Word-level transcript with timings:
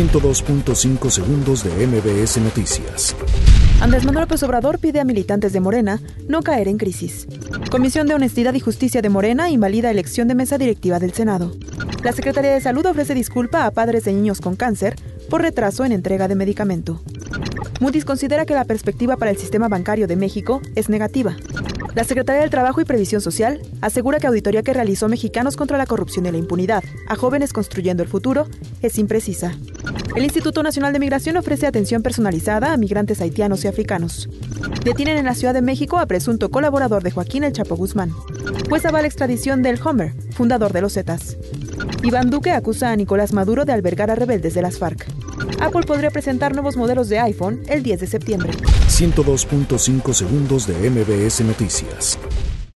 102.5 0.00 1.10
segundos 1.10 1.62
de 1.62 1.86
MBS 1.86 2.38
Noticias. 2.38 3.14
Andrés 3.82 4.06
Manuel 4.06 4.26
López 4.30 4.42
pide 4.80 4.98
a 4.98 5.04
militantes 5.04 5.52
de 5.52 5.60
Morena 5.60 6.00
no 6.26 6.40
caer 6.40 6.68
en 6.68 6.78
crisis. 6.78 7.26
Comisión 7.70 8.06
de 8.06 8.14
Honestidad 8.14 8.54
y 8.54 8.60
Justicia 8.60 9.02
de 9.02 9.10
Morena 9.10 9.50
invalida 9.50 9.90
elección 9.90 10.26
de 10.26 10.34
mesa 10.34 10.56
directiva 10.56 11.00
del 11.00 11.12
Senado. 11.12 11.52
La 12.02 12.12
Secretaría 12.12 12.52
de 12.52 12.62
Salud 12.62 12.86
ofrece 12.86 13.12
disculpa 13.14 13.66
a 13.66 13.72
padres 13.72 14.04
de 14.04 14.14
niños 14.14 14.40
con 14.40 14.56
cáncer 14.56 14.96
por 15.28 15.42
retraso 15.42 15.84
en 15.84 15.92
entrega 15.92 16.28
de 16.28 16.34
medicamento. 16.34 17.02
Moody's 17.80 18.06
considera 18.06 18.46
que 18.46 18.54
la 18.54 18.64
perspectiva 18.64 19.18
para 19.18 19.32
el 19.32 19.36
sistema 19.36 19.68
bancario 19.68 20.06
de 20.06 20.16
México 20.16 20.62
es 20.76 20.88
negativa. 20.88 21.36
La 21.94 22.04
Secretaría 22.04 22.40
del 22.40 22.50
Trabajo 22.50 22.80
y 22.80 22.86
Previsión 22.86 23.20
Social 23.20 23.60
asegura 23.82 24.18
que 24.18 24.28
auditoría 24.28 24.62
que 24.62 24.72
realizó 24.72 25.08
Mexicanos 25.08 25.56
contra 25.56 25.76
la 25.76 25.84
Corrupción 25.84 26.24
y 26.24 26.30
la 26.30 26.38
Impunidad 26.38 26.84
a 27.06 27.16
jóvenes 27.16 27.52
construyendo 27.52 28.02
el 28.02 28.08
futuro 28.08 28.46
es 28.80 28.96
imprecisa. 28.96 29.52
El 30.14 30.24
Instituto 30.24 30.62
Nacional 30.62 30.92
de 30.92 30.98
Migración 30.98 31.36
ofrece 31.36 31.66
atención 31.66 32.02
personalizada 32.02 32.72
a 32.72 32.76
migrantes 32.76 33.20
haitianos 33.20 33.64
y 33.64 33.68
africanos. 33.68 34.28
Detienen 34.84 35.18
en 35.18 35.24
la 35.24 35.34
Ciudad 35.34 35.54
de 35.54 35.62
México 35.62 35.98
a 35.98 36.06
presunto 36.06 36.50
colaborador 36.50 37.02
de 37.02 37.10
Joaquín 37.10 37.44
El 37.44 37.52
Chapo 37.52 37.76
Guzmán. 37.76 38.12
Pues 38.68 38.84
va 38.84 39.00
la 39.00 39.06
extradición 39.06 39.62
del 39.62 39.80
Homer, 39.82 40.12
fundador 40.32 40.72
de 40.72 40.80
los 40.80 40.94
Zetas. 40.94 41.36
Iván 42.02 42.30
Duque 42.30 42.52
acusa 42.52 42.90
a 42.90 42.96
Nicolás 42.96 43.32
Maduro 43.32 43.64
de 43.64 43.72
albergar 43.72 44.10
a 44.10 44.14
rebeldes 44.14 44.54
de 44.54 44.62
las 44.62 44.78
FARC. 44.78 45.06
Apple 45.60 45.82
podría 45.86 46.10
presentar 46.10 46.54
nuevos 46.54 46.76
modelos 46.76 47.08
de 47.08 47.18
iPhone 47.20 47.60
el 47.68 47.82
10 47.82 48.00
de 48.00 48.06
septiembre. 48.06 48.52
102.5 48.88 50.12
segundos 50.12 50.66
de 50.66 50.90
MBS 50.90 51.40
Noticias. 51.42 52.18